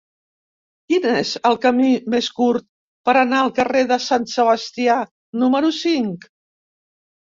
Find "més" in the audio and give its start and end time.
2.15-2.31